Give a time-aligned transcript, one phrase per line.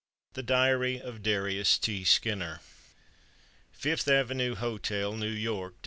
[0.33, 2.03] The Diary of Darius T.
[2.05, 2.61] Skinner
[3.73, 5.79] "FIFTH AVENUE HOTEL, New York, Dec.